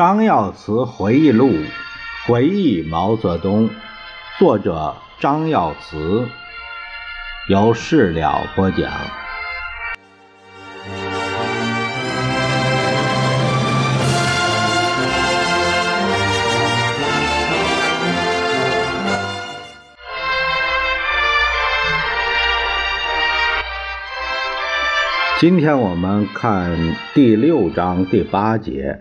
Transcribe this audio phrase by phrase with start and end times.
[0.00, 1.52] 张耀祠回忆录，
[2.26, 3.68] 回忆毛泽东，
[4.38, 6.26] 作者张耀祠，
[7.50, 8.90] 由事了播讲。
[25.38, 28.98] 今天我们看第六章第八节。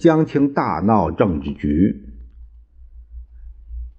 [0.00, 2.06] 江青大闹政治局。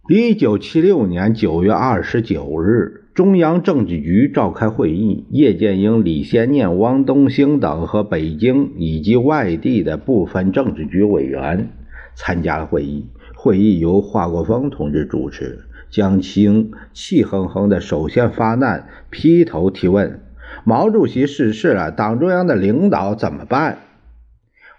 [0.09, 11.69] 一九七六年九月二十九日，中央政治局召开会议，叶剑英、李先念、汪东兴等和北京以及外地的部分政治局委员
[12.15, 13.05] 参加了会议。
[13.35, 15.59] 会议由华国锋同志主持。
[15.91, 20.21] 江青气哼哼的首先发难，劈头提问
[20.65, 23.77] ：“毛主席逝世了，党中央的领导怎么办？”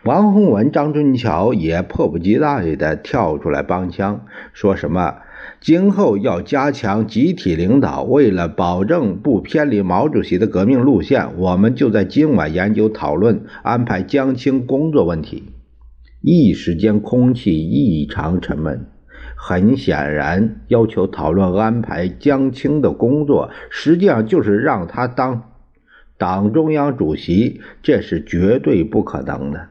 [0.04, 5.18] 王洪文、张春桥也迫不及待地跳出来帮腔，说什么
[5.60, 15.44] 今后要加强集体领导，为了保证不偏离毛主席的革命路线，我们就在今晚研究讨论安排江青工作问题。
[16.20, 18.86] 一时间空气异常沉闷。
[19.36, 25.44] 很显然，要求讨论安排江青的工作，实际上就是让他当
[26.18, 29.68] 党中央主席，这是绝对不可能的。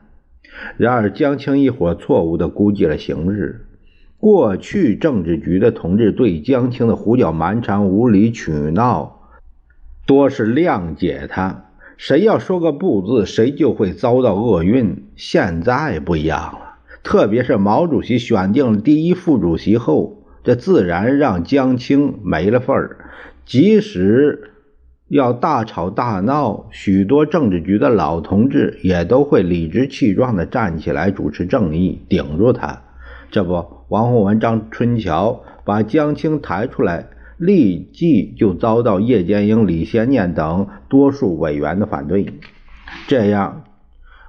[0.78, 3.66] 然而，江青一伙错误地估计了形势。
[4.18, 9.32] 过去政治局的同志对江青的胡搅蛮缠、无理取闹，
[10.06, 11.66] 多是谅解他。
[11.98, 15.06] 谁要说个不字，谁就会遭到厄运。
[15.16, 22.98] 现在不一样了，特别是毛主席选定了第一副主席后，这自然让江青没了份儿。
[23.46, 24.52] 即使
[25.12, 32.82] 要大吵大闹，许多政治局的老同志也都会理直气壮地站起来主持正义，顶住他。
[33.30, 42.34] 这不，王洪文、张春桥把江青抬出来，立即就遭到叶剑英、李先念等多数委员的反对。
[43.06, 43.64] 这样，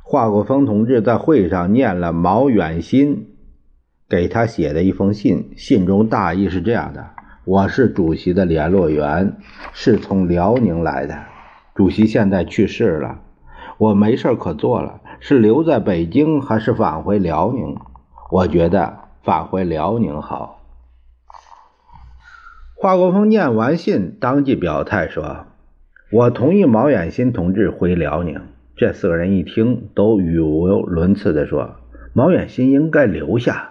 [0.03, 3.28] 华国锋同志在会上念了毛远新
[4.09, 7.10] 给他写的一封信，信中大意是这样的。
[7.44, 9.36] 我是主席的联络员，
[9.72, 11.19] 是从辽宁来的。
[11.75, 13.19] 主席现在去世了，
[13.78, 17.76] 我没事可做了，是留在北京还是返回辽宁？
[18.31, 20.60] 我觉得返回辽宁好。
[22.76, 25.47] 华国锋念完信，当即表态说
[26.12, 28.41] ：“我同意毛远新同志回辽宁。”
[28.78, 31.75] 这四个人一听，都语无伦次地说
[32.14, 33.70] ：“毛远新应该留下。”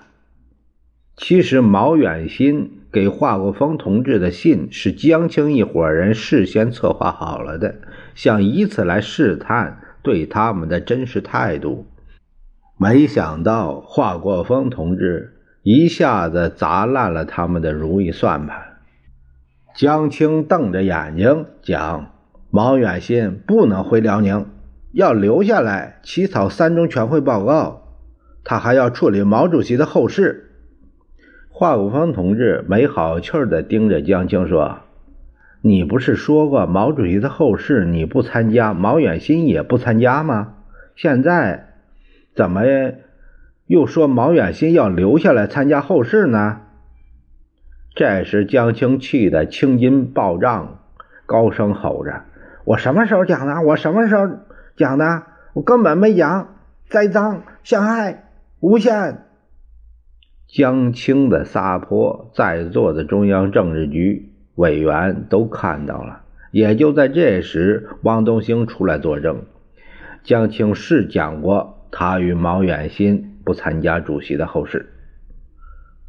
[1.21, 2.79] 其实毛远新。
[2.91, 7.75] 给华国锋同志的信是江青一伙人事先策划好了的，
[8.15, 11.87] 想以此来试探对他们的真实态度。
[12.77, 18.61] 没想到华国锋同志一下子砸烂了他们的如意算盘。
[19.73, 22.11] 江青瞪着眼睛讲
[22.51, 24.47] ：“毛远新不能回辽宁，
[24.91, 27.83] 要留下来起草三中全会报告，
[28.43, 30.49] 他还要处理毛主席的后事。”
[31.61, 34.79] 华国锋同志没好气儿地盯着江青说
[35.61, 40.55] ：“你不是说过毛主席的后事你不参加，毛远新也不参加吗？
[40.95, 41.67] 现在
[42.35, 42.63] 怎么
[43.67, 46.61] 又说毛远新要留下来参加后事呢？”
[47.95, 50.79] 这时，江青气得青筋暴涨，
[51.27, 52.23] 高声吼着
[52.65, 53.61] ：“我什么时候讲的？
[53.61, 54.27] 我什么时候
[54.75, 55.21] 讲的？
[55.53, 56.55] 我根本没讲！
[56.89, 59.25] 栽赃、陷害、诬陷！”
[60.53, 66.23] 江青的撒泼，在座的中央政治局委员都看到了。
[66.51, 69.43] 也就在这时，汪东兴出来作证：
[70.25, 74.89] 江青是讲过他与毛远新不参加主席的后事。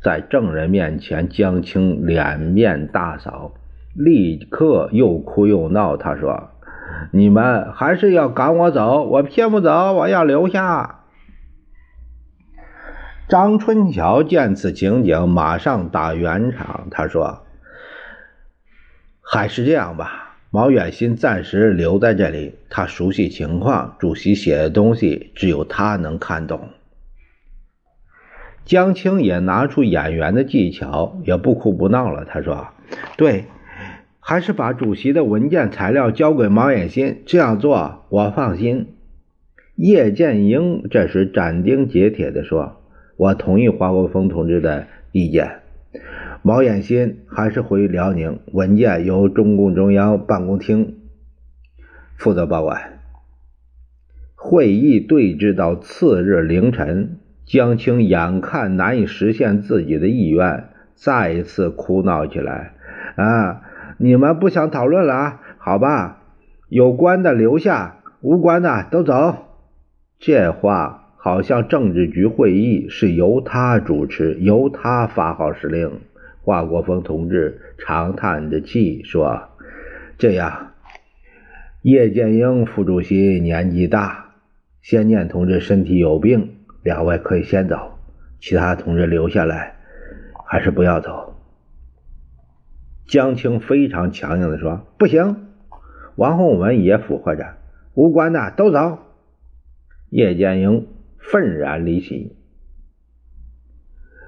[0.03, 3.53] 在证人面前，江青脸面大扫，
[3.95, 5.97] 立刻又哭又闹。
[5.97, 6.51] 他说
[7.13, 10.99] ：“你们还是要赶我走，我偏不走，我要留下。”
[13.29, 16.89] 张春桥见此情景，马上打圆场。
[16.91, 17.45] 他说
[19.23, 26.69] ：“还是这样吧，毛远新暂时留在这里，他熟悉情况，主席写的东西只有他能看懂。”
[28.67, 32.27] 江青也拿出演员的技巧，也不哭不闹了。
[32.27, 32.69] 他说
[33.17, 33.47] ：“对，
[34.21, 38.95] 还是把主席的文件材料交给毛远新，这样做我放心。”
[39.77, 42.82] 叶剑英这时斩钉截铁地说。
[43.17, 45.61] 我同意华国锋同志的意见，
[46.43, 50.97] 毛远新还是回辽宁，文件由中共中央办公厅
[52.17, 53.01] 负责保管。
[54.35, 60.65] 会议对峙到次日凌晨，江青眼看难以实现自己的意愿，
[60.95, 62.75] 再一次哭闹起来
[63.15, 63.63] ：“啊，
[63.99, 65.41] 你们不想讨论了啊？
[65.59, 66.23] 好吧，
[66.69, 69.45] 有关的留下，无关的都走。”
[70.19, 76.01] 这话好像政治局会议是由他主持，由他发号施令。
[76.43, 79.45] 华国锋同志长叹着气说
[80.19, 80.73] ：“这样，
[81.83, 84.33] 叶剑英副主席年纪大，
[84.81, 88.01] 先念同志身体有病。”两位可以先走，
[88.41, 89.77] 其他同志留下来，
[90.45, 91.37] 还是不要走。
[93.07, 95.37] 江青非常强硬的说：“不行。”
[96.19, 97.55] 王洪文也附和着
[97.95, 98.99] ：“无关的都走。”
[100.11, 100.89] 叶剑英
[101.23, 102.37] 愤然离席。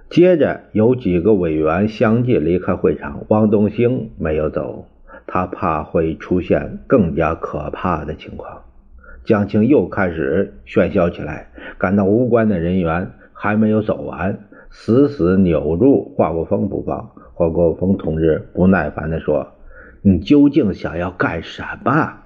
[0.09, 4.87] 接着有几个委员相继离开会场，汪东兴没有走，
[5.27, 8.63] 他怕会出现更加可怕的情况。
[9.25, 11.49] 江青又开始喧嚣起来，
[11.79, 14.39] 感到无关的人员还没有走完，
[14.71, 17.11] 死死扭住华国锋不放。
[17.33, 19.55] 华国锋同志不耐烦地说
[20.03, 22.21] ：“你究竟想要干什么？”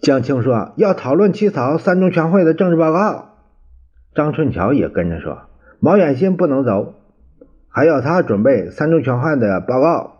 [0.00, 3.34] 江青说：“要讨论起草三中全会的政治报告。”
[4.14, 5.42] 张春桥也跟着说
[5.80, 6.94] ：“毛远新不能走，
[7.68, 10.12] 还要他准备三中全会的报告。”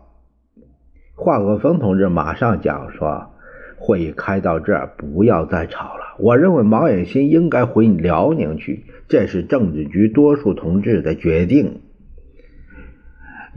[1.15, 3.31] 华国锋同志马上讲说。
[3.81, 6.17] 会议开到这儿，不要再吵了。
[6.19, 11.79] 我认为毛远新应该回辽宁去，这是政治局多数同志的决定。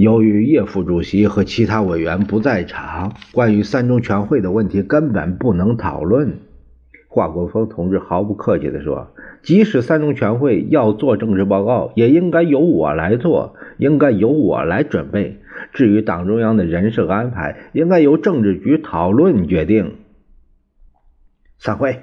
[0.03, 6.39] 由于叶副主席和其他委员不在场，关于三中全会的问题根本不能讨论。
[7.07, 9.15] 华国锋同志毫不客气地说
[9.45, 15.41] ：“即使三中全会要做政治报告，也应该由我来做，应该由我来准备。
[15.73, 19.99] 至于党中央的人事安排，应该由政治局讨论决定。”
[21.59, 22.01] 散会。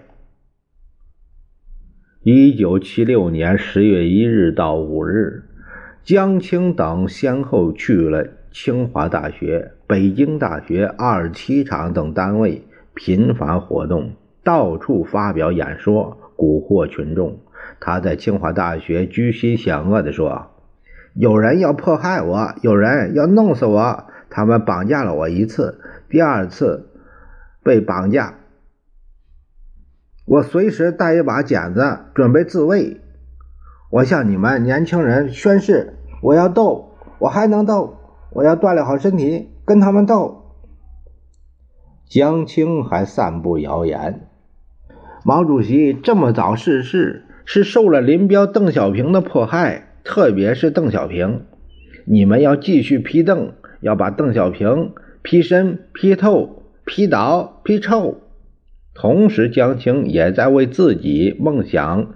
[2.24, 5.49] 一九七六年十月一日到五日，
[6.04, 12.64] 江青等先后去了清华大学、北京大学、二七厂等单位，
[12.96, 14.14] 频繁活动，
[14.44, 17.40] 到处发表演说，蛊惑群众。
[17.80, 20.48] 他在清华大学居心险恶地说
[21.14, 24.06] ：“有人要迫害我，有人要弄死我。
[24.32, 25.80] 他们绑架了我一次，
[26.10, 26.90] 第二次
[27.64, 28.36] 被绑架。”
[30.26, 33.00] 我随时带一把剪子，准备自卫。
[33.92, 37.98] 我向你们年轻人宣誓：我要斗，我还能斗，
[38.32, 40.44] 我要锻炼好身体，跟他们斗。
[42.08, 44.28] 江青还散布谣言：
[45.26, 51.46] 毛主席这么早逝世，是受了林彪、邓小平的迫害，特别是邓小平。
[52.06, 54.94] 你们要继续批邓，要把邓小平
[55.24, 58.18] 批深、批透、批倒、批臭。
[58.94, 62.12] 同时，江青也在为自己梦想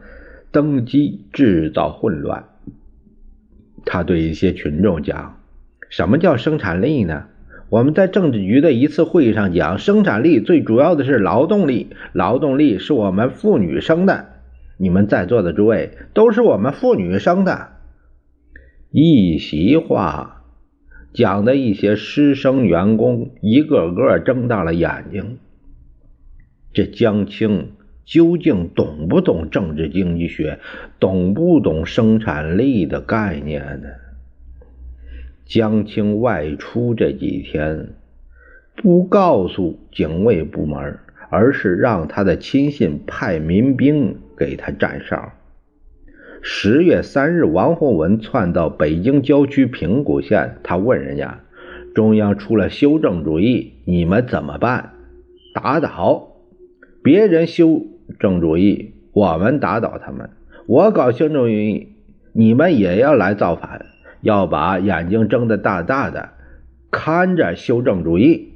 [0.54, 2.46] 登基制造混乱。
[3.84, 5.42] 他对一些群众讲
[5.90, 7.26] ：“什么叫生产力呢？
[7.70, 14.28] 我们在政治局的一次会议上讲，生产力最主要的是劳动力，劳动力是我们妇女生的。
[14.78, 17.70] 你们在座的诸位都是我们妇女生的。”
[18.92, 20.44] 一席话
[21.14, 25.40] 讲的一些师生员工一个个睁大了眼睛。
[26.74, 27.72] 这江青
[28.06, 30.60] 究竟懂不懂政治经济学？
[31.00, 33.88] 懂不懂生产力的概念呢？
[35.46, 37.90] 江青外出这几天，
[38.76, 45.34] 不告诉警卫部门，而是让他的亲信派民兵给他站哨。
[46.42, 51.40] 十月三日，王洪文窜到北京郊区平谷县，他问人家
[51.96, 54.92] ：“中央出了修正主义，你们怎么办？”
[55.56, 56.30] 打倒。
[57.02, 57.86] 别人修
[58.20, 60.28] 正主义，我们打倒他们；
[60.68, 61.90] 我搞修正主义，
[62.34, 63.86] 你们也要来造反，
[64.22, 66.30] 要把眼睛睁得大大的，
[66.92, 68.53] 看着修正主义。